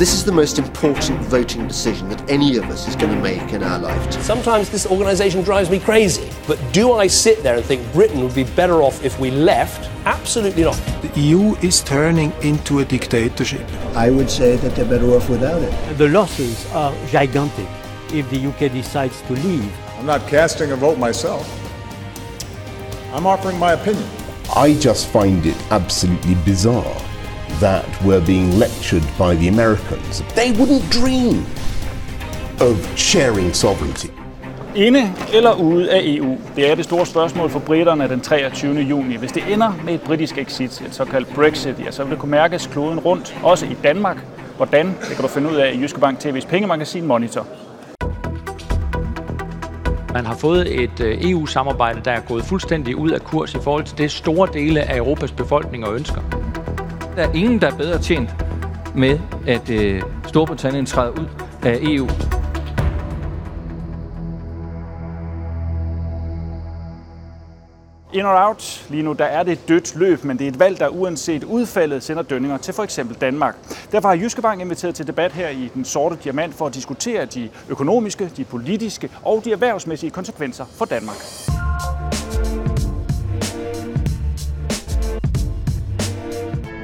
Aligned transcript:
This 0.00 0.14
is 0.14 0.24
the 0.24 0.32
most 0.32 0.58
important 0.58 1.20
voting 1.20 1.68
decision 1.68 2.08
that 2.08 2.30
any 2.30 2.56
of 2.56 2.64
us 2.70 2.88
is 2.88 2.96
going 2.96 3.14
to 3.14 3.20
make 3.20 3.52
in 3.52 3.62
our 3.62 3.78
lifetime. 3.78 4.22
Sometimes 4.22 4.70
this 4.70 4.86
organisation 4.86 5.42
drives 5.42 5.68
me 5.68 5.78
crazy, 5.78 6.26
but 6.46 6.58
do 6.72 6.94
I 6.94 7.06
sit 7.06 7.42
there 7.42 7.56
and 7.56 7.62
think 7.62 7.82
Britain 7.92 8.22
would 8.22 8.34
be 8.34 8.44
better 8.44 8.80
off 8.80 9.04
if 9.04 9.20
we 9.20 9.30
left? 9.30 9.90
Absolutely 10.06 10.62
not. 10.62 10.80
The 11.02 11.20
EU 11.20 11.54
is 11.56 11.82
turning 11.82 12.32
into 12.40 12.78
a 12.78 12.84
dictatorship. 12.86 13.70
I 13.94 14.08
would 14.08 14.30
say 14.30 14.56
that 14.56 14.74
they're 14.74 14.86
better 14.86 15.10
off 15.14 15.28
without 15.28 15.60
it. 15.60 15.98
The 15.98 16.08
losses 16.08 16.64
are 16.72 16.94
gigantic 17.08 17.68
if 18.10 18.30
the 18.30 18.46
UK 18.46 18.72
decides 18.72 19.20
to 19.20 19.34
leave. 19.34 19.70
I'm 19.98 20.06
not 20.06 20.26
casting 20.28 20.72
a 20.72 20.76
vote 20.76 20.96
myself. 20.96 21.44
I'm 23.12 23.26
offering 23.26 23.58
my 23.58 23.74
opinion. 23.74 24.08
I 24.56 24.72
just 24.78 25.08
find 25.08 25.44
it 25.44 25.58
absolutely 25.70 26.36
bizarre 26.36 27.09
that 27.60 27.84
we're 28.04 28.26
being 28.26 28.50
lectured 28.58 29.02
by 29.18 29.34
the 29.40 29.48
Americans. 29.48 30.22
They 30.34 30.52
wouldn't 30.52 30.84
dream 30.90 31.46
of 32.60 32.76
sharing 32.96 33.54
sovereignty. 33.54 34.08
Inde 34.74 35.12
eller 35.32 35.52
ude 35.52 35.90
af 35.90 36.00
EU? 36.04 36.36
Det 36.56 36.70
er 36.70 36.74
det 36.74 36.84
store 36.84 37.06
spørgsmål 37.06 37.50
for 37.50 37.58
britterne 37.58 38.08
den 38.08 38.20
23. 38.20 38.80
juni. 38.80 39.16
Hvis 39.16 39.32
det 39.32 39.52
ender 39.52 39.72
med 39.84 39.94
et 39.94 40.00
britisk 40.00 40.38
exit, 40.38 40.80
et 40.86 40.94
såkaldt 40.94 41.34
Brexit, 41.34 41.74
ja, 41.84 41.90
så 41.90 42.02
vil 42.04 42.10
det 42.10 42.18
kunne 42.18 42.30
mærkes 42.30 42.66
kloden 42.66 42.98
rundt, 43.00 43.36
også 43.42 43.66
i 43.66 43.76
Danmark. 43.82 44.16
Hvordan? 44.56 44.86
Det 44.86 45.16
kan 45.16 45.22
du 45.22 45.28
finde 45.28 45.50
ud 45.50 45.56
af 45.56 45.72
i 45.74 45.80
Jyske 45.80 46.00
Bank 46.00 46.24
TV's 46.24 46.48
pengemagasin 46.48 47.06
Monitor. 47.06 47.46
Man 50.14 50.26
har 50.26 50.34
fået 50.34 50.82
et 50.82 51.00
øh, 51.00 51.30
EU-samarbejde, 51.30 52.00
der 52.04 52.10
er 52.10 52.20
gået 52.20 52.44
fuldstændig 52.44 52.96
ud 52.96 53.10
af 53.10 53.20
kurs 53.20 53.54
i 53.54 53.58
forhold 53.64 53.84
til 53.84 53.98
det 53.98 54.10
store 54.10 54.48
dele 54.52 54.82
af 54.82 54.96
Europas 54.96 55.32
befolkning 55.32 55.86
og 55.86 55.94
ønsker. 55.94 56.20
Der 57.16 57.28
er 57.28 57.32
ingen, 57.32 57.60
der 57.60 57.66
er 57.70 57.76
bedre 57.76 57.98
tjent 57.98 58.30
med, 58.94 59.18
at 59.46 59.70
øh, 59.70 60.02
Storbritannien 60.26 60.86
træder 60.86 61.10
ud 61.10 61.26
af 61.62 61.78
EU. 61.82 62.08
In 68.12 68.26
or 68.26 68.48
out. 68.48 68.86
Lige 68.88 69.02
nu 69.02 69.12
der 69.12 69.24
er 69.24 69.42
det 69.42 69.52
et 69.52 69.68
dødt 69.68 69.96
løb, 69.96 70.24
men 70.24 70.38
det 70.38 70.44
er 70.44 70.48
et 70.48 70.58
valg, 70.58 70.78
der 70.78 70.88
uanset 70.88 71.44
udfaldet 71.44 72.02
sender 72.02 72.22
dønninger 72.22 72.56
til 72.56 72.74
for 72.74 72.82
eksempel 72.82 73.16
Danmark. 73.16 73.56
Derfor 73.92 74.08
har 74.08 74.16
Jyske 74.16 74.42
Bank 74.42 74.60
inviteret 74.60 74.94
til 74.94 75.06
debat 75.06 75.32
her 75.32 75.48
i 75.48 75.70
Den 75.74 75.84
Sorte 75.84 76.16
Diamant 76.24 76.54
for 76.54 76.66
at 76.66 76.74
diskutere 76.74 77.24
de 77.24 77.48
økonomiske, 77.68 78.30
de 78.36 78.44
politiske 78.44 79.10
og 79.22 79.42
de 79.44 79.52
erhvervsmæssige 79.52 80.10
konsekvenser 80.10 80.64
for 80.64 80.84
Danmark. 80.84 81.49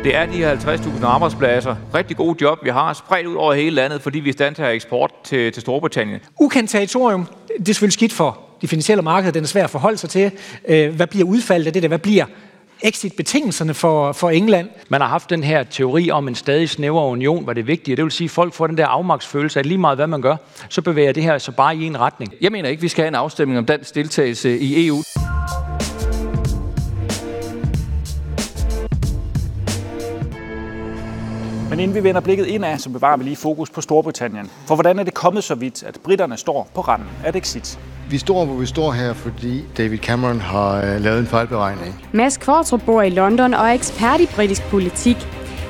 Det 0.07 0.15
er 0.17 0.27
de 0.27 0.33
her 0.33 0.57
50.000 0.57 1.07
arbejdspladser, 1.07 1.77
rigtig 1.95 2.17
gode 2.17 2.37
job, 2.41 2.65
vi 2.65 2.71
har 2.71 2.93
spredt 2.93 3.27
ud 3.27 3.35
over 3.35 3.55
hele 3.55 3.71
landet, 3.71 4.03
fordi 4.03 4.21
vi 4.21 4.29
er 4.29 4.33
i 4.33 4.33
stand 4.33 4.55
til 4.55 4.63
at 4.63 4.67
have 4.67 4.75
eksport 4.75 5.11
til, 5.25 5.53
til 5.53 5.61
Storbritannien. 5.61 6.21
Ukendt 6.41 6.71
territorium, 6.71 7.27
det 7.59 7.69
er 7.69 7.73
selvfølgelig 7.73 7.93
skidt 7.93 8.13
for 8.13 8.39
de 8.63 8.69
finansielle 8.69 9.03
markeder, 9.03 9.33
den 9.33 9.43
er 9.43 9.47
svær 9.47 9.65
at 9.65 9.71
forholde 9.71 9.97
sig 9.97 10.11
til. 10.11 10.31
Øh, 10.69 10.95
hvad 10.95 11.07
bliver 11.07 11.27
udfaldet 11.27 11.67
af 11.67 11.73
det 11.73 11.83
der? 11.83 11.89
Hvad 11.89 11.99
bliver 11.99 12.25
exit-betingelserne 12.83 13.75
for, 13.75 14.13
for 14.13 14.31
England? 14.31 14.69
Man 14.89 15.01
har 15.01 15.09
haft 15.09 15.31
den 15.31 15.45
her 15.45 15.63
teori 15.63 16.11
om 16.11 16.29
en 16.29 16.35
stadig 16.35 16.71
snævere 16.71 17.07
union, 17.07 17.45
hvor 17.45 17.53
det 17.53 17.61
er 17.61 17.65
vigtigt. 17.65 17.97
Det 17.97 18.05
vil 18.05 18.13
sige, 18.13 18.27
at 18.27 18.31
folk 18.31 18.55
får 18.55 18.67
den 18.67 18.79
der 18.79 18.87
afmagtsfølelse, 18.87 19.61
at 19.61 19.67
lige 19.67 19.79
meget 19.79 19.99
hvad 19.99 20.07
man 20.07 20.23
gør, 20.23 20.37
så 20.69 20.83
bevæger 20.83 21.13
det 21.13 21.23
her 21.23 21.39
så 21.39 21.53
bare 21.53 21.77
i 21.77 21.85
en 21.87 22.01
retning. 22.01 22.35
Jeg 22.41 22.53
mener 22.53 22.69
ikke, 22.69 22.83
vi 22.83 22.89
skal 22.89 23.03
have 23.03 23.09
en 23.09 23.15
afstemning 23.15 23.59
om 23.59 23.67
dansk 23.67 23.95
deltagelse 23.95 24.59
i 24.59 24.87
EU. 24.87 25.03
Men 31.71 31.81
inden 31.81 31.95
vi 31.95 32.03
vender 32.05 32.21
blikket 32.21 32.47
indad, 32.47 32.79
så 32.79 32.91
bevarer 32.91 33.17
vi 33.17 33.25
lige 33.25 33.37
fokus 33.37 33.71
på 33.71 33.81
Storbritannien. 33.81 34.51
For 34.67 34.75
hvordan 34.75 34.99
er 34.99 35.03
det 35.03 35.15
kommet 35.15 35.45
så 35.45 35.55
vidt, 35.55 35.83
at 35.83 35.99
britterne 36.05 36.37
står 36.37 36.69
på 36.75 36.81
randen 36.81 37.09
af 37.25 37.37
exit? 37.37 37.79
Vi 38.11 38.19
står, 38.19 38.45
hvor 38.45 38.55
vi 38.55 38.67
står 38.67 38.93
her, 38.93 39.13
fordi 39.13 39.65
David 39.79 39.99
Cameron 39.99 40.41
har 40.41 40.77
øh, 40.77 41.01
lavet 41.01 41.19
en 41.19 41.27
fejlberegning. 41.27 42.05
Mads 42.13 42.37
Kvartrup 42.37 42.83
bor 42.87 43.03
i 43.03 43.11
London 43.11 43.55
og 43.55 43.69
er 43.69 43.73
ekspert 43.73 44.21
i 44.21 44.27
britisk 44.27 44.63
politik. 44.63 45.17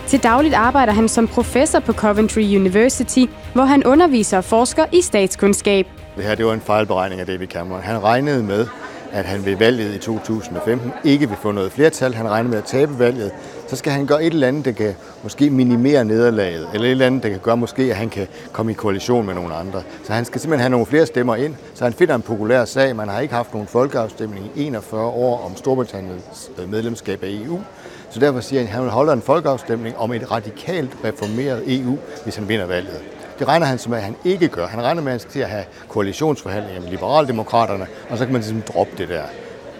Til 0.06 0.23
dagligt 0.23 0.55
arbejder 0.55 0.93
han 0.93 1.09
som 1.09 1.29
professor 1.29 1.81
på 1.81 1.93
Coventry 1.93 2.56
University, 2.56 3.25
hvor 3.55 3.65
han 3.65 3.85
underviser 3.85 4.37
og 4.37 4.45
forsker 4.45 4.85
i 4.93 5.03
statskundskab. 5.03 5.87
Det 6.17 6.25
her 6.25 6.35
det 6.35 6.47
var 6.47 6.53
en 6.53 6.61
fejlberegning 6.61 7.21
af 7.21 7.27
David 7.27 7.47
Cameron. 7.47 7.83
Han 7.83 8.03
regnede 8.03 8.43
med, 8.43 8.67
at 9.12 9.25
han 9.25 9.45
ved 9.45 9.56
valget 9.56 9.95
i 9.95 9.99
2015 9.99 10.93
ikke 11.05 11.29
vil 11.29 11.39
få 11.43 11.53
noget 11.53 11.73
flertal. 11.73 12.15
Han 12.15 12.29
regner 12.29 12.51
med 12.51 12.59
at 12.59 12.65
tabe 12.65 12.99
valget. 12.99 13.31
Så 13.69 13.77
skal 13.77 13.93
han 13.93 14.06
gøre 14.06 14.25
et 14.25 14.32
eller 14.32 14.49
andet, 14.49 14.65
der 14.65 14.72
kan 14.72 14.94
måske 15.22 15.50
minimere 15.50 16.04
nederlaget, 16.04 16.69
eller 16.75 16.87
et 16.87 16.91
eller 16.91 17.06
andet, 17.06 17.22
der 17.22 17.28
kan 17.28 17.38
gøre 17.38 17.56
måske, 17.56 17.82
at 17.82 17.97
han 17.97 18.09
kan 18.09 18.27
komme 18.53 18.72
i 18.72 18.75
koalition 18.75 19.27
med 19.27 19.34
nogle 19.34 19.54
andre. 19.54 19.82
Så 20.04 20.12
han 20.12 20.25
skal 20.25 20.41
simpelthen 20.41 20.60
have 20.60 20.71
nogle 20.71 20.87
flere 20.87 21.06
stemmer 21.06 21.37
ind, 21.37 21.54
så 21.75 21.84
han 21.84 21.93
finder 21.93 22.15
en 22.15 22.22
populær 22.22 22.65
sag. 22.65 22.97
Man 22.97 23.09
har 23.09 23.21
ikke 23.21 23.34
haft 23.34 23.53
nogen 23.53 23.69
folkeafstemning 23.69 24.50
i 24.55 24.66
41 24.66 25.03
år 25.03 25.44
om 25.47 25.56
Storbritanniens 25.56 26.50
øh, 26.59 26.71
medlemskab 26.71 27.22
af 27.22 27.28
EU. 27.28 27.60
Så 28.10 28.21
derfor 28.21 28.41
siger 28.41 28.60
han, 28.60 28.69
at 28.69 28.75
han 28.75 28.82
vil 28.82 28.91
holde 28.91 29.12
en 29.12 29.22
folkeafstemning 29.22 29.97
om 29.99 30.12
et 30.12 30.31
radikalt 30.31 30.91
reformeret 31.05 31.81
EU, 31.81 31.99
hvis 32.25 32.37
han 32.37 32.49
vinder 32.49 32.66
valget. 32.66 33.00
Det 33.38 33.49
regner 33.49 33.66
han 33.66 33.78
som, 33.78 33.93
at 33.93 34.03
han 34.03 34.16
ikke 34.25 34.49
gør. 34.49 34.66
Han 34.66 34.82
regner 34.82 35.03
med, 35.03 35.12
at 35.12 35.12
han 35.12 35.21
skal 35.21 35.32
til 35.32 35.41
at 35.41 35.49
have 35.49 35.65
koalitionsforhandlinger 35.88 36.82
med 36.82 36.91
liberaldemokraterne, 36.91 37.87
og 38.10 38.19
så 38.19 38.25
kan 38.25 38.32
man 38.32 38.43
ligesom 38.43 38.62
droppe 38.62 38.93
det 38.99 39.09
der. 39.09 39.22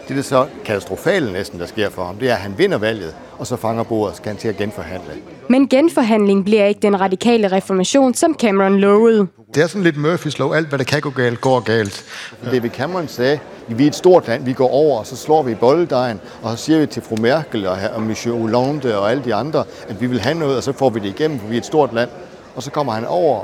Det 0.09 0.12
er 0.12 0.17
det 0.17 0.25
så 0.25 0.47
katastrofale 0.65 1.33
næsten, 1.33 1.61
der 1.61 1.67
sker 1.67 1.91
for 1.91 2.05
ham, 2.05 2.17
det 2.17 2.31
er, 2.31 2.34
at 2.34 2.41
han 2.41 2.55
vinder 2.59 2.78
valget, 2.78 3.15
og 3.39 3.47
så 3.47 3.56
fanger 3.56 3.83
bordet, 3.83 4.17
skal 4.17 4.28
han 4.28 4.37
til 4.37 4.49
at 4.49 4.56
genforhandle. 4.56 5.12
Men 5.49 5.69
genforhandling 5.69 6.44
bliver 6.44 6.65
ikke 6.65 6.81
den 6.81 7.00
radikale 7.00 7.53
reformation, 7.53 8.15
som 8.15 8.34
Cameron 8.34 8.78
lovede. 8.78 9.27
Det 9.55 9.62
er 9.62 9.67
sådan 9.67 9.83
lidt 9.83 9.97
Murphys 9.97 10.39
lov. 10.39 10.55
Alt, 10.55 10.69
hvad 10.69 10.78
der 10.78 10.84
kan 10.84 11.00
gå 11.00 11.11
galt, 11.11 11.41
går 11.41 11.61
galt. 11.61 12.05
David 12.44 12.71
Cameron 12.71 13.09
sagde, 13.09 13.39
vi 13.69 13.84
er 13.84 13.89
et 13.89 13.94
stort 13.94 14.28
land, 14.28 14.44
vi 14.44 14.53
går 14.53 14.69
over, 14.69 14.99
og 14.99 15.06
så 15.06 15.17
slår 15.17 15.43
vi 15.43 15.53
i 15.53 15.55
bolledejen, 15.55 16.21
og 16.43 16.59
så 16.59 16.65
siger 16.65 16.78
vi 16.78 16.87
til 16.87 17.03
fru 17.03 17.17
Merkel 17.17 17.67
og, 17.67 17.78
og 17.94 18.03
Monsieur 18.03 18.38
Hollande 18.38 18.99
og 18.99 19.11
alle 19.11 19.25
de 19.25 19.34
andre, 19.34 19.65
at 19.88 20.00
vi 20.00 20.06
vil 20.06 20.21
have 20.21 20.38
noget, 20.38 20.56
og 20.56 20.62
så 20.62 20.73
får 20.73 20.91
vi 20.91 21.00
det 21.00 21.09
igennem, 21.09 21.38
for 21.38 21.47
vi 21.47 21.55
er 21.55 21.59
et 21.61 21.67
stort 21.67 21.94
land. 21.94 22.11
Og 22.56 22.62
så 22.62 22.71
kommer 22.71 22.93
han 22.93 23.06
over, 23.06 23.41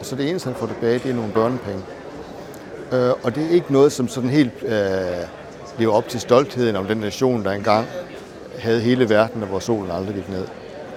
og 0.00 0.06
så 0.06 0.16
det 0.16 0.30
eneste, 0.30 0.46
han 0.46 0.56
får 0.56 0.66
tilbage, 0.66 0.98
det 0.98 1.10
er 1.10 1.14
nogle 1.14 1.32
børnepenge. 1.32 1.82
Øh, 2.92 3.10
og 3.22 3.34
det 3.34 3.44
er 3.44 3.50
ikke 3.50 3.72
noget, 3.72 3.92
som 3.92 4.08
sådan 4.08 4.30
helt 4.30 4.52
øh, 4.62 4.72
lever 5.78 5.92
op 5.92 6.08
til 6.08 6.20
stoltheden 6.20 6.76
om 6.76 6.86
den 6.86 6.96
nation, 6.96 7.44
der 7.44 7.50
engang 7.50 7.86
havde 8.58 8.80
hele 8.80 9.08
verden, 9.08 9.42
og 9.42 9.48
hvor 9.48 9.58
solen 9.58 9.90
aldrig 9.90 10.14
gik 10.14 10.28
ned. 10.28 10.46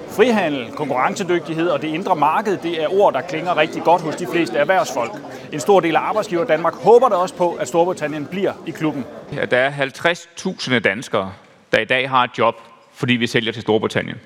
Frihandel, 0.09 0.71
konkurrencedygtighed 0.71 1.67
og 1.67 1.81
det 1.81 1.87
indre 1.87 2.15
marked, 2.15 2.57
det 2.63 2.83
er 2.83 2.87
ord, 2.87 3.13
der 3.13 3.21
klinger 3.21 3.57
rigtig 3.57 3.83
godt 3.83 4.01
hos 4.01 4.15
de 4.15 4.27
fleste 4.31 4.57
erhvervsfolk. 4.57 5.11
En 5.53 5.59
stor 5.59 5.79
del 5.79 5.95
af 5.95 5.99
arbejdsgiver 5.99 6.45
Danmark 6.45 6.73
håber 6.73 7.09
da 7.09 7.15
også 7.15 7.35
på, 7.35 7.51
at 7.51 7.67
Storbritannien 7.67 8.25
bliver 8.25 8.53
i 8.65 8.71
klubben. 8.71 9.05
Ja, 9.33 9.45
der 9.45 9.57
er 9.57 9.71
50.000 9.71 10.79
danskere, 10.79 11.31
der 11.71 11.79
i 11.79 11.85
dag 11.85 12.09
har 12.09 12.23
et 12.23 12.31
job, 12.37 12.55
fordi 12.93 13.13
vi 13.13 13.27
sælger 13.27 13.51
til 13.51 13.61
Storbritannien. 13.61 14.17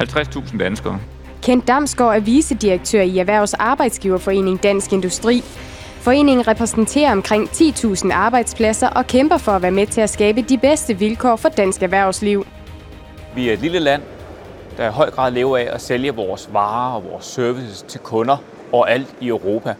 50.000 0.00 0.58
danskere. 0.58 0.98
Kent 1.42 1.68
Damsgaard 1.68 2.16
er 2.16 2.20
vicedirektør 2.20 3.02
i 3.02 3.18
Erhvervs 3.18 3.54
Arbejdsgiverforening 3.54 4.62
Dansk 4.62 4.92
Industri. 4.92 5.44
Foreningen 6.00 6.48
repræsenterer 6.48 7.12
omkring 7.12 7.48
10.000 7.48 8.12
arbejdspladser 8.12 8.88
og 8.88 9.06
kæmper 9.06 9.38
for 9.38 9.52
at 9.52 9.62
være 9.62 9.70
med 9.70 9.86
til 9.86 10.00
at 10.00 10.10
skabe 10.10 10.42
de 10.42 10.58
bedste 10.58 10.98
vilkår 10.98 11.36
for 11.36 11.48
dansk 11.48 11.82
erhvervsliv. 11.82 12.46
Vi 13.34 13.48
er 13.48 13.52
et 13.52 13.58
lille 13.58 13.78
land, 13.78 14.02
der 14.76 14.88
i 14.88 14.90
høj 14.90 15.10
grad 15.10 15.32
lever 15.32 15.58
af 15.58 15.68
at 15.72 15.80
sælge 15.80 16.14
vores 16.14 16.48
varer 16.52 16.94
og 16.94 17.04
vores 17.04 17.24
services 17.24 17.82
til 17.82 18.00
kunder 18.00 18.36
overalt 18.72 19.14
i 19.20 19.28
Europa. 19.28 19.74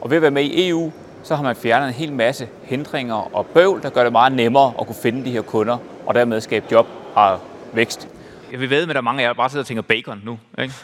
Og 0.00 0.10
ved 0.10 0.16
at 0.16 0.22
være 0.22 0.30
med 0.30 0.42
i 0.42 0.68
EU, 0.68 0.92
så 1.22 1.36
har 1.36 1.42
man 1.42 1.56
fjernet 1.56 1.88
en 1.88 1.94
hel 1.94 2.12
masse 2.12 2.48
hindringer 2.62 3.36
og 3.36 3.46
bøvl, 3.46 3.82
der 3.82 3.90
gør 3.90 4.02
det 4.02 4.12
meget 4.12 4.32
nemmere 4.32 4.72
at 4.80 4.86
kunne 4.86 4.96
finde 5.02 5.24
de 5.24 5.30
her 5.30 5.42
kunder, 5.42 5.78
og 6.06 6.14
dermed 6.14 6.40
skabe 6.40 6.66
job 6.72 6.86
og 7.14 7.38
vækst. 7.72 8.08
Jeg 8.52 8.60
vil 8.60 8.70
ved 8.70 8.86
med, 8.86 8.90
at 8.90 8.94
der 8.94 9.00
er 9.00 9.04
mange 9.04 9.20
af 9.20 9.24
jer, 9.24 9.32
der 9.32 9.36
bare 9.36 9.50
sidder 9.50 9.62
og 9.62 9.66
tænker 9.66 9.82
bacon 9.82 10.22
nu. 10.24 10.38
Ikke? 10.58 10.74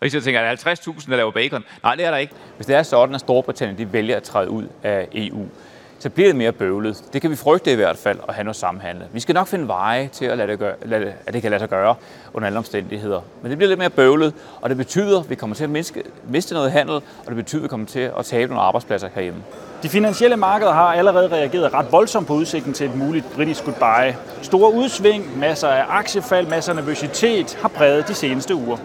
Og 0.00 0.06
I 0.06 0.10
sidder 0.10 0.24
tænker, 0.24 0.40
er 0.40 0.54
der 0.54 0.74
50.000, 0.74 1.10
der 1.10 1.16
laver 1.16 1.30
bacon? 1.30 1.64
Nej, 1.82 1.94
det 1.94 2.04
er 2.04 2.10
der 2.10 2.18
ikke. 2.18 2.32
Hvis 2.56 2.66
det 2.66 2.76
er 2.76 2.82
sådan, 2.82 3.14
at 3.14 3.20
Storbritannien 3.20 3.78
de 3.78 3.92
vælger 3.92 4.16
at 4.16 4.22
træde 4.22 4.50
ud 4.50 4.64
af 4.82 5.08
EU, 5.12 5.46
så 5.98 6.10
bliver 6.10 6.28
det 6.28 6.36
mere 6.36 6.52
bøvlet. 6.52 7.04
Det 7.12 7.22
kan 7.22 7.30
vi 7.30 7.36
frygte 7.36 7.72
i 7.72 7.74
hvert 7.74 7.96
fald 7.96 8.18
at 8.28 8.34
have 8.34 8.44
noget 8.44 8.56
samhandle. 8.56 9.04
Vi 9.12 9.20
skal 9.20 9.34
nok 9.34 9.46
finde 9.46 9.68
veje 9.68 10.08
til 10.12 10.24
at, 10.24 10.38
lade 10.38 10.50
det 10.50 10.58
gøre, 10.58 10.74
lade 10.84 11.04
det, 11.04 11.14
at 11.26 11.34
det 11.34 11.42
kan 11.42 11.50
lade 11.50 11.60
sig 11.60 11.68
gøre 11.68 11.94
under 12.34 12.46
alle 12.46 12.58
omstændigheder. 12.58 13.20
Men 13.42 13.50
det 13.50 13.58
bliver 13.58 13.68
lidt 13.68 13.78
mere 13.78 13.90
bøvlet, 13.90 14.34
og 14.60 14.68
det 14.68 14.76
betyder, 14.76 15.20
at 15.20 15.30
vi 15.30 15.34
kommer 15.34 15.56
til 15.56 15.64
at 15.64 15.70
miste, 15.70 16.02
miste 16.28 16.54
noget 16.54 16.72
handel, 16.72 16.94
og 16.94 17.02
det 17.26 17.36
betyder, 17.36 17.60
at 17.60 17.62
vi 17.62 17.68
kommer 17.68 17.86
til 17.86 18.10
at 18.18 18.24
tabe 18.24 18.52
nogle 18.52 18.62
arbejdspladser 18.62 19.08
herhjemme. 19.14 19.42
De 19.82 19.88
finansielle 19.88 20.36
markeder 20.36 20.72
har 20.72 20.94
allerede 20.94 21.28
reageret 21.28 21.74
ret 21.74 21.92
voldsomt 21.92 22.26
på 22.26 22.34
udsigten 22.34 22.72
til 22.72 22.86
et 22.86 22.96
muligt 22.96 23.24
britisk 23.34 23.64
goodbye. 23.64 24.16
Store 24.42 24.72
udsving, 24.72 25.38
masser 25.38 25.68
af 25.68 25.84
aktiefald, 25.88 26.46
masser 26.46 26.72
af 26.72 26.76
nervøsitet 26.76 27.58
har 27.62 27.68
præget 27.68 28.08
de 28.08 28.14
seneste 28.14 28.54
uger. 28.54 28.76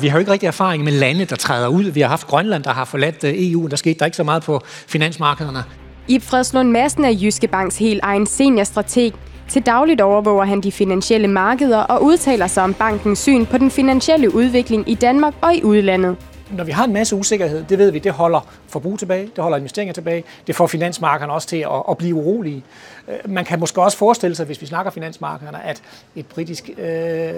Vi 0.00 0.08
har 0.08 0.18
jo 0.18 0.18
ikke 0.18 0.32
rigtig 0.32 0.46
erfaring 0.46 0.84
med 0.84 0.92
lande, 0.92 1.24
der 1.24 1.36
træder 1.36 1.68
ud. 1.68 1.84
Vi 1.84 2.00
har 2.00 2.08
haft 2.08 2.26
Grønland, 2.26 2.64
der 2.64 2.70
har 2.70 2.84
forladt 2.84 3.24
øh, 3.24 3.34
EU. 3.36 3.66
Der 3.66 3.76
skete 3.76 3.98
der 3.98 4.04
ikke 4.04 4.16
så 4.16 4.24
meget 4.24 4.42
på 4.42 4.60
finansmarkederne. 4.64 5.64
Ib 6.08 6.22
Fredslund 6.22 6.70
Madsen 6.70 7.04
er 7.04 7.10
Jyske 7.10 7.48
Banks 7.48 7.78
helt 7.78 8.00
egen 8.02 8.26
seniorstrateg. 8.26 9.12
Til 9.48 9.62
dagligt 9.62 10.00
overvåger 10.00 10.44
han 10.44 10.60
de 10.60 10.72
finansielle 10.72 11.28
markeder 11.28 11.78
og 11.78 12.04
udtaler 12.04 12.46
sig 12.46 12.64
om 12.64 12.74
bankens 12.74 13.18
syn 13.18 13.46
på 13.46 13.58
den 13.58 13.70
finansielle 13.70 14.34
udvikling 14.34 14.90
i 14.90 14.94
Danmark 14.94 15.34
og 15.40 15.54
i 15.54 15.62
udlandet 15.62 16.16
når 16.52 16.64
vi 16.64 16.72
har 16.72 16.84
en 16.84 16.92
masse 16.92 17.16
usikkerhed, 17.16 17.64
det 17.68 17.78
ved 17.78 17.90
vi, 17.90 17.98
det 17.98 18.12
holder 18.12 18.40
forbrug 18.68 18.98
tilbage, 18.98 19.30
det 19.36 19.38
holder 19.38 19.58
investeringer 19.58 19.92
tilbage, 19.92 20.24
det 20.46 20.56
får 20.56 20.66
finansmarkederne 20.66 21.32
også 21.32 21.48
til 21.48 21.56
at, 21.56 21.82
at 21.90 21.98
blive 21.98 22.14
urolige. 22.14 22.64
Øh, 23.08 23.30
man 23.30 23.44
kan 23.44 23.60
måske 23.60 23.82
også 23.82 23.98
forestille 23.98 24.36
sig, 24.36 24.46
hvis 24.46 24.60
vi 24.60 24.66
snakker 24.66 24.90
finansmarkederne, 24.90 25.64
at 25.64 25.82
et 26.16 26.26
britisk 26.26 26.70
øh, 26.78 27.32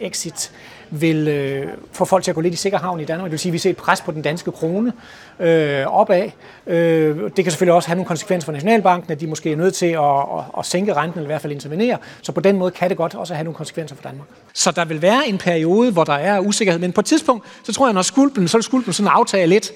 exit 0.00 0.52
vil 0.90 1.28
øh, 1.28 1.68
få 1.92 2.04
folk 2.04 2.24
til 2.24 2.30
at 2.30 2.34
gå 2.34 2.40
lidt 2.40 2.54
i 2.54 2.56
sikker 2.56 2.78
havn 2.78 3.00
i 3.00 3.04
Danmark. 3.04 3.24
Det 3.24 3.30
vil 3.30 3.38
sige, 3.38 3.50
at 3.50 3.52
vi 3.52 3.58
ser 3.58 3.70
et 3.70 3.76
pres 3.76 4.00
på 4.00 4.12
den 4.12 4.22
danske 4.22 4.52
krone 4.52 4.92
øh, 5.40 5.86
opad. 5.86 6.30
Øh, 6.66 7.16
det 7.36 7.44
kan 7.44 7.50
selvfølgelig 7.50 7.74
også 7.74 7.88
have 7.88 7.96
nogle 7.96 8.06
konsekvenser 8.06 8.44
for 8.44 8.52
Nationalbanken, 8.52 9.12
at 9.12 9.20
de 9.20 9.26
måske 9.26 9.52
er 9.52 9.56
nødt 9.56 9.74
til 9.74 9.86
at, 9.86 10.02
at, 10.02 10.44
at 10.58 10.66
sænke 10.66 10.94
renten, 10.94 11.18
eller 11.18 11.26
i 11.26 11.32
hvert 11.32 11.40
fald 11.40 11.52
intervenere. 11.52 11.98
Så 12.22 12.32
på 12.32 12.40
den 12.40 12.56
måde 12.56 12.70
kan 12.70 12.88
det 12.88 12.96
godt 12.96 13.14
også 13.14 13.34
have 13.34 13.44
nogle 13.44 13.56
konsekvenser 13.56 13.96
for 13.96 14.02
Danmark. 14.02 14.28
Så 14.52 14.70
der 14.70 14.84
vil 14.84 15.02
være 15.02 15.28
en 15.28 15.38
periode, 15.38 15.92
hvor 15.92 16.04
der 16.04 16.12
er 16.12 16.40
usikkerhed, 16.40 16.80
men 16.80 16.92
på 16.92 17.00
et 17.00 17.06
tidspunkt, 17.06 17.44
så 17.64 17.72
tror 17.72 17.86
jeg, 17.86 17.94
når 17.94 18.02
skulpen, 18.30 18.48
så 18.48 18.56
vil 18.56 18.64
skulpen 18.64 18.92
sådan 18.92 19.12
aftage 19.12 19.46
lidt. 19.46 19.72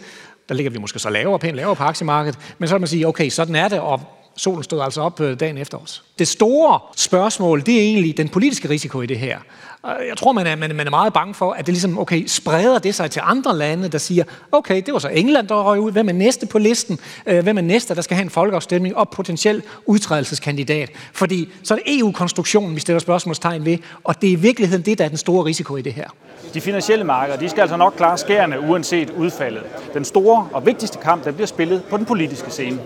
Der 0.48 0.54
ligger 0.54 0.70
vi 0.70 0.78
måske 0.78 0.98
så 0.98 1.10
lavere, 1.10 1.38
pænt 1.38 1.56
lavere 1.56 1.76
på 1.76 1.82
aktiemarkedet, 1.82 2.38
men 2.58 2.68
så 2.68 2.74
vil 2.74 2.80
man 2.80 2.88
sige, 2.88 3.08
okay, 3.08 3.28
sådan 3.28 3.54
er 3.54 3.68
det, 3.68 3.80
og 3.80 4.00
solen 4.36 4.62
stod 4.62 4.80
altså 4.80 5.00
op 5.00 5.20
øh, 5.20 5.40
dagen 5.40 5.58
efter 5.58 5.78
os. 5.78 6.02
Det 6.18 6.28
store 6.28 6.80
spørgsmål, 6.96 7.66
det 7.66 7.74
er 7.74 7.80
egentlig 7.80 8.16
den 8.16 8.28
politiske 8.28 8.68
risiko 8.68 9.00
i 9.00 9.06
det 9.06 9.18
her. 9.18 9.38
Øh, 9.86 10.08
jeg 10.08 10.16
tror, 10.16 10.32
man 10.32 10.46
er, 10.46 10.56
man, 10.56 10.76
man 10.76 10.86
er 10.86 10.90
meget 10.90 11.12
bange 11.12 11.34
for, 11.34 11.52
at 11.52 11.66
det 11.66 11.72
ligesom, 11.74 11.98
okay, 11.98 12.26
spreder 12.26 12.78
det 12.78 12.94
sig 12.94 13.10
til 13.10 13.22
andre 13.24 13.56
lande, 13.56 13.88
der 13.88 13.98
siger, 13.98 14.24
okay, 14.52 14.82
det 14.86 14.94
var 14.94 14.98
så 14.98 15.08
England, 15.08 15.48
der 15.48 15.62
røg 15.62 15.80
ud. 15.80 15.92
Hvem 15.92 16.08
er 16.08 16.12
næste 16.12 16.46
på 16.46 16.58
listen? 16.58 16.98
Øh, 17.26 17.42
hvem 17.42 17.58
er 17.58 17.62
næste, 17.62 17.94
der 17.94 18.02
skal 18.02 18.14
have 18.14 18.24
en 18.24 18.30
folkeafstemning 18.30 18.96
og 18.96 19.08
potentiel 19.08 19.62
udtrædelseskandidat? 19.86 20.90
Fordi 21.12 21.48
så 21.62 21.74
er 21.74 21.78
det 21.78 21.98
EU-konstruktionen, 21.98 22.74
vi 22.74 22.80
stiller 22.80 23.00
spørgsmålstegn 23.00 23.64
ved, 23.64 23.78
og 24.04 24.20
det 24.20 24.28
er 24.28 24.32
i 24.32 24.34
virkeligheden 24.34 24.84
det, 24.84 24.98
der 24.98 25.04
er 25.04 25.08
den 25.08 25.18
store 25.18 25.44
risiko 25.44 25.76
i 25.76 25.82
det 25.82 25.92
her. 25.92 26.08
De 26.54 26.60
finansielle 26.60 27.04
markeder, 27.04 27.38
de 27.38 27.48
skal 27.48 27.60
altså 27.60 27.76
nok 27.76 27.94
klare 27.96 28.18
skærende 28.18 28.60
uanset 28.60 29.10
udfaldet. 29.10 29.62
Den 29.94 30.04
store 30.04 30.48
og 30.52 30.66
vigtigste 30.66 30.98
kamp, 30.98 31.24
der 31.24 31.32
bliver 31.32 31.46
spillet 31.46 31.82
på 31.90 31.96
den 31.96 32.04
politiske 32.04 32.50
scene. 32.50 32.78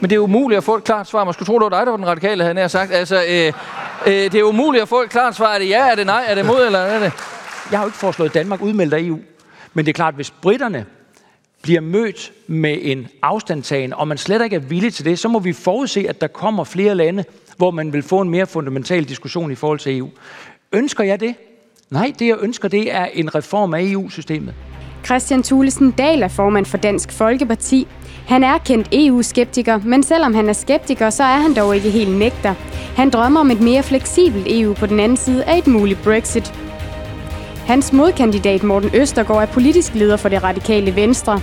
Men 0.00 0.10
det 0.10 0.16
er 0.16 0.20
umuligt 0.20 0.58
at 0.58 0.64
få 0.64 0.76
et 0.76 0.84
klart 0.84 1.08
svar. 1.08 1.24
Man 1.24 1.34
skulle 1.34 1.46
tro, 1.46 1.58
det 1.58 1.62
var 1.62 1.68
dig, 1.68 1.86
der 1.86 1.90
var 1.90 1.96
den 1.96 2.06
radikale, 2.06 2.44
havde 2.44 2.60
jeg 2.60 2.70
sagt. 2.70 2.92
Altså, 2.92 3.16
øh, 3.16 3.52
øh, 4.06 4.12
det 4.12 4.34
er 4.34 4.42
umuligt 4.42 4.82
at 4.82 4.88
få 4.88 5.02
et 5.02 5.10
klart 5.10 5.36
svar. 5.36 5.54
Er 5.54 5.58
det 5.58 5.68
ja, 5.68 5.90
er 5.90 5.94
det 5.94 6.06
nej, 6.06 6.24
er 6.26 6.34
det 6.34 6.46
mod, 6.46 6.66
eller 6.66 6.78
er 6.78 6.98
det? 6.98 7.12
Jeg 7.70 7.78
har 7.78 7.84
jo 7.84 7.88
ikke 7.88 7.98
foreslået, 7.98 8.28
at 8.28 8.34
Danmark 8.34 8.62
udmelder 8.62 8.98
EU. 9.00 9.18
Men 9.74 9.84
det 9.84 9.92
er 9.92 9.94
klart, 9.94 10.08
at 10.08 10.16
hvis 10.16 10.30
britterne 10.30 10.86
bliver 11.62 11.80
mødt 11.80 12.32
med 12.46 12.78
en 12.82 13.08
afstandtagen, 13.22 13.92
og 13.92 14.08
man 14.08 14.18
slet 14.18 14.42
ikke 14.42 14.56
er 14.56 14.60
villig 14.60 14.94
til 14.94 15.04
det, 15.04 15.18
så 15.18 15.28
må 15.28 15.38
vi 15.38 15.52
forudse, 15.52 16.06
at 16.08 16.20
der 16.20 16.26
kommer 16.26 16.64
flere 16.64 16.94
lande, 16.94 17.24
hvor 17.56 17.70
man 17.70 17.92
vil 17.92 18.02
få 18.02 18.20
en 18.20 18.30
mere 18.30 18.46
fundamental 18.46 19.04
diskussion 19.04 19.52
i 19.52 19.54
forhold 19.54 19.78
til 19.78 19.98
EU. 19.98 20.08
Ønsker 20.72 21.04
jeg 21.04 21.20
det? 21.20 21.34
Nej, 21.90 22.12
det 22.18 22.26
jeg 22.26 22.36
ønsker, 22.40 22.68
det 22.68 22.94
er 22.94 23.04
en 23.04 23.34
reform 23.34 23.74
af 23.74 23.82
EU-systemet. 23.82 24.54
Christian 25.04 25.42
Thulesen 25.42 25.90
Dahl 25.90 26.22
er 26.22 26.28
formand 26.28 26.66
for 26.66 26.78
Dansk 26.78 27.12
Folkeparti. 27.12 27.88
Han 28.30 28.44
er 28.44 28.58
kendt 28.58 28.88
EU-skeptiker, 28.92 29.80
men 29.84 30.02
selvom 30.02 30.34
han 30.34 30.48
er 30.48 30.52
skeptiker, 30.52 31.10
så 31.10 31.22
er 31.22 31.36
han 31.36 31.54
dog 31.54 31.76
ikke 31.76 31.90
helt 31.90 32.18
nægter. 32.18 32.54
Han 32.96 33.10
drømmer 33.10 33.40
om 33.40 33.50
et 33.50 33.60
mere 33.60 33.82
fleksibelt 33.82 34.46
EU 34.48 34.74
på 34.74 34.86
den 34.86 35.00
anden 35.00 35.16
side 35.16 35.44
af 35.44 35.58
et 35.58 35.66
muligt 35.66 36.02
Brexit. 36.02 36.54
Hans 37.66 37.92
modkandidat 37.92 38.62
Morten 38.62 38.90
Østergaard 38.94 39.42
er 39.42 39.52
politisk 39.52 39.94
leder 39.94 40.16
for 40.16 40.28
det 40.28 40.42
radikale 40.42 40.96
Venstre. 40.96 41.40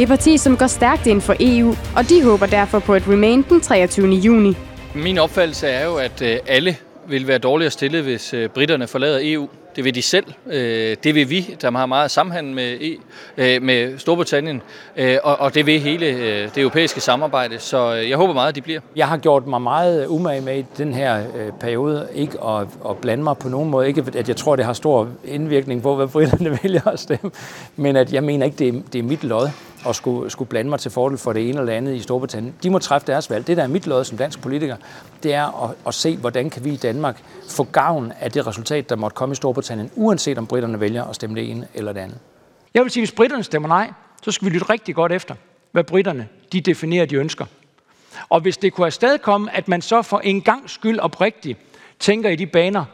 Et 0.00 0.08
parti, 0.08 0.38
som 0.38 0.56
går 0.56 0.66
stærkt 0.66 1.06
ind 1.06 1.20
for 1.20 1.36
EU, 1.40 1.74
og 1.96 2.08
de 2.08 2.24
håber 2.24 2.46
derfor 2.46 2.78
på 2.78 2.94
et 2.94 3.08
Remain 3.08 3.42
den 3.42 3.60
23. 3.60 4.08
juni. 4.08 4.56
Min 4.94 5.18
opfattelse 5.18 5.66
er 5.66 5.84
jo, 5.84 5.94
at 5.96 6.22
øh, 6.22 6.36
alle 6.46 6.76
vil 7.08 7.26
være 7.26 7.38
dårligere 7.38 7.70
stillet, 7.70 8.02
hvis 8.02 8.34
øh, 8.34 8.48
britterne 8.48 8.86
forlader 8.86 9.18
EU. 9.22 9.48
Det 9.76 9.84
vil 9.84 9.94
de 9.94 10.02
selv. 10.02 10.24
Øh, 10.46 10.96
det 11.04 11.14
vil 11.14 11.30
vi, 11.30 11.56
der 11.62 11.70
har 11.70 11.86
meget 11.86 12.10
samhandel 12.10 12.54
med, 12.54 12.78
e, 12.80 12.96
øh, 13.36 13.62
med 13.62 13.98
Storbritannien. 13.98 14.62
Øh, 14.96 15.16
og 15.22 15.54
det 15.54 15.66
vil 15.66 15.80
hele 15.80 16.06
øh, 16.06 16.48
det 16.54 16.58
europæiske 16.58 17.00
samarbejde. 17.00 17.58
Så 17.58 17.94
øh, 17.94 18.10
jeg 18.10 18.16
håber 18.16 18.34
meget, 18.34 18.48
at 18.48 18.54
de 18.54 18.60
bliver. 18.60 18.80
Jeg 18.96 19.08
har 19.08 19.16
gjort 19.16 19.46
mig 19.46 19.62
meget 19.62 20.06
umage 20.06 20.40
med 20.40 20.58
i 20.58 20.64
den 20.78 20.94
her 20.94 21.18
øh, 21.18 21.52
periode 21.60 22.08
ikke 22.14 22.44
at, 22.44 22.66
at 22.90 22.96
blande 22.96 23.24
mig 23.24 23.38
på 23.38 23.48
nogen 23.48 23.70
måde. 23.70 23.88
Ikke 23.88 24.04
at 24.14 24.28
jeg 24.28 24.36
tror, 24.36 24.56
det 24.56 24.64
har 24.64 24.72
stor 24.72 25.08
indvirkning 25.24 25.82
på, 25.82 25.96
hvad 25.96 26.06
britterne 26.06 26.58
vælger 26.62 26.86
at 26.86 27.00
stemme. 27.00 27.30
Men 27.76 27.96
at 27.96 28.12
jeg 28.12 28.24
mener 28.24 28.46
ikke, 28.46 28.56
det 28.56 28.68
er, 28.68 28.72
det 28.92 28.98
er 28.98 29.02
mit 29.02 29.24
lod 29.24 29.48
og 29.86 29.94
skulle, 29.94 30.30
skulle 30.30 30.48
blande 30.48 30.70
mig 30.70 30.80
til 30.80 30.90
fordel 30.90 31.18
for 31.18 31.32
det 31.32 31.48
ene 31.48 31.60
eller 31.60 31.72
andet 31.72 31.94
i 31.94 32.00
Storbritannien. 32.00 32.54
De 32.62 32.70
må 32.70 32.78
træffe 32.78 33.06
deres 33.06 33.30
valg. 33.30 33.46
Det, 33.46 33.56
der 33.56 33.62
er 33.62 33.66
mit 33.66 33.86
lod 33.86 34.04
som 34.04 34.18
dansk 34.18 34.42
politiker, 34.42 34.76
det 35.22 35.34
er 35.34 35.64
at, 35.64 35.76
at 35.86 35.94
se, 35.94 36.16
hvordan 36.16 36.50
kan 36.50 36.64
vi 36.64 36.70
i 36.70 36.76
Danmark 36.76 37.22
få 37.48 37.64
gavn 37.64 38.12
af 38.20 38.32
det 38.32 38.46
resultat, 38.46 38.90
der 38.90 38.96
måtte 38.96 39.14
komme 39.14 39.32
i 39.32 39.36
Storbritannien, 39.36 39.90
uanset 39.94 40.38
om 40.38 40.46
britterne 40.46 40.80
vælger 40.80 41.04
at 41.04 41.14
stemme 41.14 41.36
det 41.36 41.50
ene 41.50 41.68
eller 41.74 41.92
det 41.92 42.00
andet. 42.00 42.18
Jeg 42.74 42.82
vil 42.82 42.90
sige, 42.90 43.00
hvis 43.00 43.12
britterne 43.12 43.42
stemmer 43.42 43.68
nej, 43.68 43.92
så 44.22 44.30
skal 44.32 44.44
vi 44.44 44.50
lytte 44.50 44.70
rigtig 44.70 44.94
godt 44.94 45.12
efter, 45.12 45.34
hvad 45.72 45.84
britterne 45.84 46.28
de 46.52 46.60
definerer, 46.60 47.06
de 47.06 47.16
ønsker. 47.16 47.44
Og 48.28 48.40
hvis 48.40 48.56
det 48.56 48.72
kunne 48.72 48.86
afstedkomme, 48.86 49.56
at 49.56 49.68
man 49.68 49.82
så 49.82 50.02
for 50.02 50.18
en 50.18 50.42
gang 50.42 50.70
skyld 50.70 50.98
oprigtigt 50.98 51.58
tænker 51.98 52.30
i 52.30 52.36
de 52.36 52.46
baner, 52.46 52.84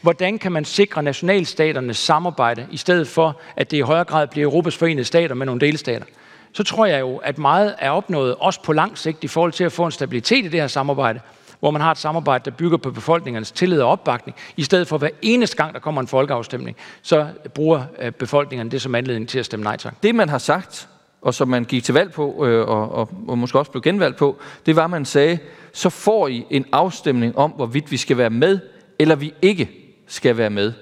hvordan 0.00 0.38
kan 0.38 0.52
man 0.52 0.64
sikre 0.64 1.02
nationalstaternes 1.02 1.96
samarbejde, 1.96 2.66
i 2.70 2.76
stedet 2.76 3.08
for, 3.08 3.40
at 3.56 3.70
det 3.70 3.76
i 3.76 3.80
højere 3.80 4.04
grad 4.04 4.26
bliver 4.26 4.44
Europas 4.44 4.76
forenede 4.76 5.04
stater 5.04 5.34
med 5.34 5.46
nogle 5.46 5.60
delstater, 5.60 6.06
så 6.52 6.64
tror 6.64 6.86
jeg 6.86 7.00
jo, 7.00 7.16
at 7.16 7.38
meget 7.38 7.74
er 7.78 7.90
opnået, 7.90 8.34
også 8.34 8.62
på 8.62 8.72
lang 8.72 8.98
sigt, 8.98 9.24
i 9.24 9.28
forhold 9.28 9.52
til 9.52 9.64
at 9.64 9.72
få 9.72 9.84
en 9.84 9.90
stabilitet 9.90 10.44
i 10.44 10.48
det 10.48 10.60
her 10.60 10.66
samarbejde, 10.66 11.20
hvor 11.60 11.70
man 11.70 11.82
har 11.82 11.90
et 11.90 11.98
samarbejde, 11.98 12.44
der 12.44 12.50
bygger 12.50 12.78
på 12.78 12.90
befolkningernes 12.90 13.52
tillid 13.52 13.80
og 13.80 13.90
opbakning, 13.90 14.36
i 14.56 14.62
stedet 14.62 14.88
for 14.88 14.98
hver 14.98 15.08
eneste 15.22 15.56
gang, 15.56 15.74
der 15.74 15.80
kommer 15.80 16.00
en 16.00 16.06
folkeafstemning, 16.06 16.76
så 17.02 17.26
bruger 17.54 17.82
øh, 17.98 18.12
befolkningerne 18.12 18.70
det 18.70 18.82
som 18.82 18.94
anledning 18.94 19.28
til 19.28 19.38
at 19.38 19.44
stemme 19.44 19.64
nej 19.64 19.76
tak. 19.76 20.02
Det, 20.02 20.14
man 20.14 20.28
har 20.28 20.38
sagt, 20.38 20.88
og 21.22 21.34
som 21.34 21.48
man 21.48 21.64
gik 21.64 21.84
til 21.84 21.94
valg 21.94 22.12
på, 22.12 22.46
øh, 22.46 22.68
og, 22.68 22.92
og, 22.92 23.10
og 23.28 23.38
måske 23.38 23.58
også 23.58 23.70
blev 23.70 23.82
genvalgt 23.82 24.16
på, 24.16 24.36
det 24.66 24.76
var, 24.76 24.84
at 24.84 24.90
man 24.90 25.04
sagde, 25.04 25.38
så 25.72 25.90
får 25.90 26.28
I 26.28 26.46
en 26.50 26.64
afstemning 26.72 27.38
om, 27.38 27.50
hvorvidt 27.50 27.90
vi 27.90 27.96
skal 27.96 28.18
være 28.18 28.30
med, 28.30 28.58
eller 28.98 29.16
vi 29.16 29.34
ikke 29.42 29.70
skal 30.06 30.36
være 30.36 30.50
med. 30.50 30.72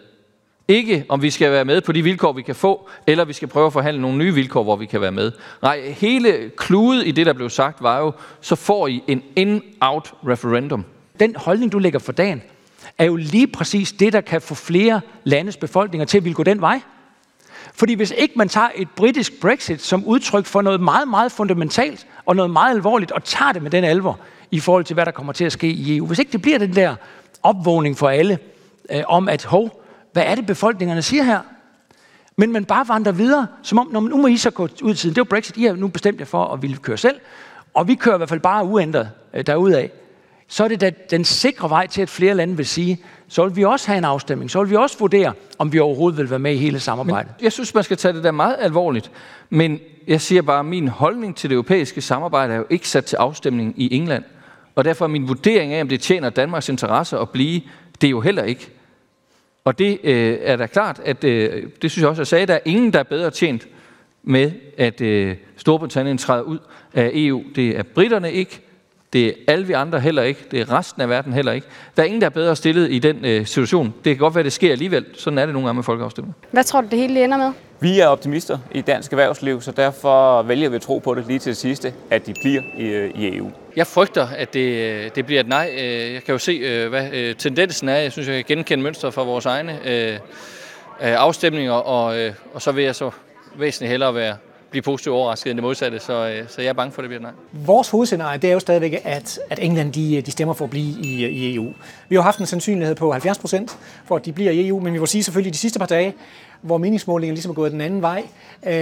Ikke 0.69 1.05
om 1.09 1.23
vi 1.23 1.31
skal 1.31 1.53
være 1.53 1.65
med 1.65 1.81
på 1.81 1.93
de 1.93 2.03
vilkår, 2.03 2.33
vi 2.33 2.43
kan 2.43 2.55
få, 2.55 2.89
eller 3.07 3.25
vi 3.25 3.33
skal 3.33 3.49
prøve 3.49 3.67
at 3.67 3.73
forhandle 3.73 4.03
nogle 4.03 4.19
nye 4.19 4.35
vilkår, 4.35 4.63
hvor 4.63 4.77
vi 4.77 4.87
kan 4.87 5.01
være 5.01 5.13
med. 5.13 5.33
Nej, 5.63 5.91
hele 5.91 6.51
kludet 6.57 7.07
i 7.07 7.11
det, 7.11 7.27
der 7.27 7.33
blev 7.33 7.51
sagt, 7.51 7.83
var 7.83 7.99
jo, 7.99 8.13
så 8.41 8.57
får 8.57 8.87
I 8.87 9.03
en 9.07 9.23
in-out 9.37 10.15
referendum. 10.29 10.85
Den 11.21 11.37
holdning, 11.37 11.73
du 11.73 11.79
lægger 11.79 11.99
for 11.99 12.13
dagen, 12.13 12.43
er 12.99 13.05
jo 13.05 13.17
lige 13.17 13.47
præcis 13.47 13.93
det, 13.93 14.13
der 14.13 14.21
kan 14.21 14.41
få 14.41 14.55
flere 14.55 15.01
landes 15.25 15.57
befolkninger 15.57 16.07
til 16.07 16.19
at 16.19 16.25
ville 16.25 16.35
gå 16.35 16.43
den 16.43 16.61
vej. 16.61 16.81
Fordi 17.75 17.95
hvis 17.95 18.13
ikke 18.19 18.35
man 18.37 18.49
tager 18.49 18.69
et 18.75 18.89
britisk 18.91 19.41
Brexit 19.41 19.83
som 19.83 20.05
udtryk 20.05 20.47
for 20.47 20.63
noget 20.63 20.81
meget, 20.81 21.09
meget 21.09 21.33
fundamentalt 21.33 22.07
og 22.27 22.37
noget 22.37 22.51
meget 22.51 22.75
alvorligt, 22.75 23.13
og 23.13 23.25
tager 23.25 23.53
det 23.53 23.63
med 23.63 23.71
den 23.71 23.85
alvor 23.85 24.19
i 24.51 24.61
forhold 24.61 24.85
til, 24.85 24.95
hvad 24.95 25.07
der 25.07 25.13
kommer 25.13 25.33
til 25.33 25.45
at 25.45 25.53
ske 25.53 25.69
i 25.69 25.97
EU. 25.97 26.07
Hvis 26.07 26.19
ikke 26.19 26.33
det 26.33 26.43
bliver 26.43 26.59
den 26.59 26.77
der 26.77 26.95
opvågning 27.43 27.99
for 27.99 28.09
alle 28.09 28.39
øh, 28.91 29.03
om, 29.09 29.29
at 29.29 29.45
hov, 29.45 29.83
hvad 30.17 30.25
er 30.27 30.35
det, 30.35 30.47
befolkningerne 30.47 31.03
siger 31.03 31.23
her? 31.23 31.41
Men 32.37 32.53
man 32.53 32.65
bare 32.65 32.89
vandrer 32.89 33.13
videre, 33.13 33.47
som 33.63 33.79
om, 33.79 33.89
når 33.93 34.01
nu 34.01 34.17
må 34.17 34.27
I 34.27 34.37
så 34.37 34.51
gå 34.51 34.69
ud 34.83 34.95
til 34.95 35.11
Det 35.11 35.17
var 35.17 35.25
Brexit, 35.25 35.57
I 35.57 35.65
har 35.65 35.75
nu 35.75 35.89
bestemt 35.89 36.21
jer 36.21 36.27
for 36.27 36.45
at 36.45 36.63
ville 36.63 36.77
køre 36.77 36.97
selv, 36.97 37.21
og 37.75 37.89
vi 37.89 37.95
kører 37.95 38.15
i 38.15 38.19
hvert 38.19 38.29
fald 38.29 38.41
bare 38.41 38.65
uændret 38.65 39.11
øh, 39.35 39.47
derudad. 39.47 39.89
Så 40.49 40.65
er 40.65 40.69
det 40.69 40.81
da 40.81 40.91
den 41.11 41.25
sikre 41.25 41.71
vej 41.71 41.87
til, 41.87 42.03
at 42.03 42.09
flere 42.09 42.35
lande 42.35 42.57
vil 42.57 42.67
sige, 42.67 42.99
så 43.29 43.47
vil 43.47 43.57
vi 43.57 43.65
også 43.65 43.87
have 43.87 43.99
en 43.99 44.05
afstemning, 44.05 44.51
så 44.51 44.63
vil 44.63 44.71
vi 44.71 44.77
også 44.77 44.99
vurdere, 44.99 45.33
om 45.59 45.73
vi 45.73 45.79
overhovedet 45.79 46.19
vil 46.19 46.31
være 46.31 46.39
med 46.39 46.53
i 46.53 46.57
hele 46.57 46.81
samarbejdet. 46.81 47.33
Men 47.37 47.45
jeg 47.45 47.53
synes, 47.53 47.75
man 47.75 47.85
skal 47.85 47.97
tage 47.97 48.15
det 48.15 48.25
der 48.25 48.31
meget 48.31 48.57
alvorligt. 48.59 49.11
Men 49.51 49.81
jeg 50.07 50.21
siger 50.21 50.43
bare, 50.43 50.59
at 50.59 50.65
min 50.65 50.89
holdning 50.89 51.37
til 51.37 51.51
det 51.51 51.55
europæiske 51.55 52.01
samarbejde 52.01 52.53
er 52.53 52.59
jo 52.59 52.67
ikke 52.71 52.89
sat 52.89 53.05
til 53.05 53.17
afstemning 53.17 53.75
i 53.77 53.97
England. 53.97 54.25
Og 54.75 54.85
derfor 54.85 55.05
er 55.05 55.09
min 55.09 55.29
vurdering 55.29 55.73
af, 55.73 55.81
om 55.81 55.89
det 55.89 56.01
tjener 56.01 56.31
Danmarks 56.31 56.69
interesse 56.69 57.19
at 57.19 57.31
blive, 57.31 57.61
det 58.01 58.07
er 58.07 58.11
jo 58.11 58.21
heller 58.21 58.43
ikke. 58.43 58.76
Og 59.67 59.79
det 59.79 59.99
øh, 60.05 60.39
er 60.41 60.57
da 60.57 60.67
klart, 60.67 61.01
at 61.05 61.25
øh, 61.25 61.63
det 61.83 61.91
synes 61.91 62.03
jeg 62.03 62.09
også, 62.09 62.21
jeg 62.21 62.27
sagde, 62.27 62.47
der 62.47 62.55
er 62.55 62.59
ingen, 62.65 62.93
der 62.93 62.99
er 62.99 63.03
bedre 63.03 63.31
tjent 63.31 63.69
med, 64.23 64.53
at 64.77 65.01
øh, 65.01 65.37
Storbritannien 65.57 66.19
træder 66.19 66.43
ud 66.43 66.59
af 66.95 67.11
EU. 67.15 67.45
Det 67.57 67.79
er 67.79 67.83
britterne 67.83 68.33
ikke, 68.33 68.61
det 69.13 69.27
er 69.27 69.33
alle 69.49 69.67
vi 69.67 69.73
andre 69.73 70.01
heller 70.01 70.23
ikke, 70.23 70.41
det 70.51 70.61
er 70.61 70.79
resten 70.79 71.03
af 71.03 71.09
verden 71.09 71.33
heller 71.33 71.53
ikke. 71.53 71.67
Der 71.97 72.03
er 72.03 72.07
ingen, 72.07 72.21
der 72.21 72.27
er 72.27 72.31
bedre 72.31 72.57
stillet 72.57 72.91
i 72.91 72.99
den 72.99 73.25
øh, 73.25 73.47
situation. 73.47 73.95
Det 74.05 74.05
kan 74.05 74.17
godt 74.17 74.35
være, 74.35 74.45
det 74.45 74.53
sker 74.53 74.73
alligevel. 74.73 75.05
Sådan 75.15 75.39
er 75.39 75.47
det 75.47 75.53
nogle 75.53 75.67
gange 75.69 75.77
med 75.77 75.85
folkeafstemning. 75.85 76.35
Hvad 76.51 76.65
tror 76.65 76.81
du, 76.81 76.87
det 76.91 76.99
hele 76.99 77.25
ender 77.25 77.37
med? 77.37 77.53
Vi 77.81 78.01
er 78.01 78.07
optimister 78.07 78.59
i 78.73 78.81
dansk 78.81 79.13
erhvervsliv, 79.13 79.61
så 79.61 79.73
derfor 79.73 80.43
vælger 80.43 80.69
vi 80.69 80.77
at 80.77 80.83
tro 80.83 80.99
på 80.99 81.15
det 81.15 81.27
lige 81.27 81.39
til 81.39 81.51
det 81.51 81.57
sidste, 81.57 81.95
at 82.11 82.27
de 82.27 82.35
bliver 82.41 82.63
i, 82.79 82.85
øh, 82.85 83.11
i 83.15 83.37
EU. 83.37 83.51
Jeg 83.77 83.87
frygter, 83.87 84.29
at 84.37 84.55
det, 84.55 85.17
det 85.17 85.27
bliver 85.27 85.41
et 85.41 85.49
nej. 85.49 85.71
Øh, 85.75 86.13
jeg 86.15 86.25
kan 86.25 86.33
jo 86.33 86.39
se, 86.39 86.53
øh, 86.53 86.89
hvad 86.89 87.35
tendensen 87.35 87.89
er. 87.89 87.97
Jeg 87.97 88.13
synes, 88.13 88.29
jeg 88.29 88.47
kan 88.47 88.57
genkende 88.57 88.85
mønster 88.85 89.11
fra 89.11 89.23
vores 89.23 89.47
egne 89.47 89.79
afstemninger, 91.01 91.73
og, 91.73 92.31
og 92.55 92.63
så 92.63 92.73
vil 92.73 92.85
jeg 92.85 92.95
så 92.95 93.11
væsentligt 93.59 93.91
hellere 93.91 94.15
være 94.15 94.37
blive 94.71 94.83
positivt 94.83 95.15
overrasket 95.15 95.51
end 95.51 95.57
det 95.57 95.63
modsatte, 95.63 95.99
så, 95.99 96.13
øh, 96.13 96.49
så 96.49 96.63
jeg 96.63 96.69
er 96.69 96.73
bange 96.73 96.93
for, 96.93 97.03
at 97.03 97.03
det 97.03 97.09
bliver 97.09 97.23
nej. 97.23 97.31
Vores 97.53 97.91
hovedscenarie, 97.91 98.39
det 98.39 98.51
er 98.51 98.55
jo 98.55 98.61
stadigvæk, 98.61 99.01
at, 99.05 99.39
at 99.51 99.59
England 99.63 99.93
de, 99.93 100.21
de 100.21 100.31
stemmer 100.31 100.55
for 100.55 100.65
at 100.65 100.71
blive 100.71 101.01
i, 101.01 101.27
i 101.27 101.55
EU. 101.55 101.73
Vi 102.09 102.17
har 102.17 102.23
haft 102.23 102.39
en 102.39 102.47
sandsynlighed 102.47 102.95
på 102.95 103.13
70 103.13 103.39
procent 103.39 103.79
for, 104.05 104.17
at 104.17 104.25
de 104.25 104.33
bliver 104.33 104.51
i 104.51 104.69
EU, 104.69 104.81
men 104.81 104.93
vi 104.93 104.99
må 104.99 105.07
sige 105.07 105.25
selvfølgelig, 105.25 105.51
at 105.51 105.55
de 105.55 105.59
sidste 105.59 105.79
par 105.79 105.87
dage, 105.87 106.15
hvor 106.63 106.79
meningsmålingen 106.79 107.35
ligesom 107.35 107.51
er 107.51 107.55
gået 107.55 107.73
den 107.73 107.81
anden 107.81 108.03
vej, 108.03 108.23
øh, 108.67 108.73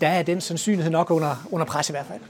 der 0.00 0.08
er 0.08 0.22
den 0.22 0.40
sandsynlighed 0.40 0.90
nok 0.90 1.10
under, 1.10 1.46
under 1.50 1.66
pres 1.66 1.88
i 1.88 1.92
hvert 1.92 2.06
fald. 2.06 2.20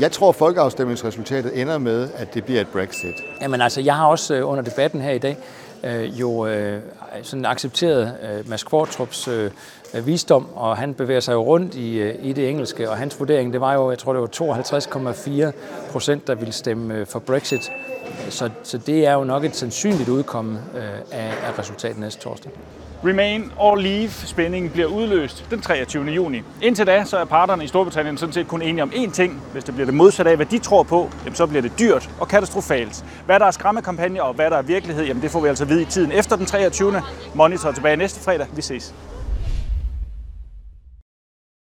Jeg 0.00 0.12
tror, 0.12 0.28
at 0.28 0.36
folkeafstemningsresultatet 0.36 1.60
ender 1.60 1.78
med, 1.78 2.08
at 2.16 2.34
det 2.34 2.44
bliver 2.44 2.60
et 2.60 2.68
Brexit. 2.68 3.14
Jamen 3.40 3.60
altså, 3.60 3.80
jeg 3.80 3.96
har 3.96 4.06
også 4.06 4.34
øh, 4.34 4.48
under 4.48 4.62
debatten 4.62 5.00
her 5.00 5.10
i 5.10 5.18
dag 5.18 5.36
øh, 5.84 6.20
jo 6.20 6.46
øh, 6.46 6.80
sådan 7.22 7.46
accepteret 7.46 8.14
øh, 8.22 8.48
Mads 8.48 8.64
Kvartrups 8.64 9.28
øh, 9.28 9.50
øh, 9.94 10.06
visdom, 10.06 10.48
og 10.54 10.76
han 10.76 10.94
bevæger 10.94 11.20
sig 11.20 11.32
jo 11.32 11.42
rundt 11.42 11.74
i, 11.74 11.98
øh, 11.98 12.14
i 12.22 12.32
det 12.32 12.48
engelske, 12.48 12.90
og 12.90 12.96
hans 12.96 13.20
vurdering, 13.20 13.52
det 13.52 13.60
var 13.60 13.74
jo, 13.74 13.90
jeg 13.90 13.98
tror 13.98 14.12
det 14.12 14.22
var 14.22 15.50
52,4 15.50 15.90
procent, 15.92 16.26
der 16.26 16.34
ville 16.34 16.52
stemme 16.52 16.94
øh, 16.94 17.06
for 17.06 17.18
Brexit. 17.18 17.70
Så, 18.30 18.50
så 18.62 18.78
det 18.78 19.06
er 19.06 19.14
jo 19.14 19.24
nok 19.24 19.44
et 19.44 19.56
sandsynligt 19.56 20.08
udkomme 20.08 20.58
øh, 20.74 20.82
af, 21.12 21.34
af 21.46 21.58
resultatet 21.58 21.98
næste 21.98 22.20
torsdag. 22.20 22.52
Remain 23.04 23.52
or 23.58 23.76
Leave 23.76 24.10
spændingen 24.10 24.70
bliver 24.70 24.86
udløst 24.86 25.46
den 25.50 25.60
23. 25.60 26.04
juni. 26.04 26.42
Indtil 26.62 26.86
da 26.86 27.04
så 27.04 27.16
er 27.16 27.24
parterne 27.24 27.64
i 27.64 27.66
Storbritannien 27.66 28.16
sådan 28.16 28.32
set 28.32 28.48
kun 28.48 28.62
enige 28.62 28.82
om 28.82 28.90
én 28.94 29.10
ting. 29.10 29.42
Hvis 29.52 29.64
det 29.64 29.74
bliver 29.74 29.86
det 29.86 29.94
modsatte 29.94 30.30
af, 30.30 30.36
hvad 30.36 30.46
de 30.46 30.58
tror 30.58 30.82
på, 30.82 31.10
jamen, 31.24 31.34
så 31.34 31.46
bliver 31.46 31.62
det 31.62 31.72
dyrt 31.78 32.10
og 32.20 32.28
katastrofalt. 32.28 33.04
Hvad 33.26 33.40
der 33.40 33.46
er 33.46 33.50
skræmmekampagne 33.50 34.22
og 34.22 34.34
hvad 34.34 34.50
der 34.50 34.56
er 34.56 34.62
virkelighed, 34.62 35.04
jamen 35.04 35.22
det 35.22 35.30
får 35.30 35.40
vi 35.40 35.48
altså 35.48 35.64
vide 35.64 35.82
i 35.82 35.84
tiden 35.84 36.12
efter 36.12 36.36
den 36.36 36.46
23. 36.46 37.02
Monitor 37.34 37.72
tilbage 37.72 37.96
næste 37.96 38.20
fredag. 38.20 38.46
Vi 38.56 38.62
ses. 38.62 38.94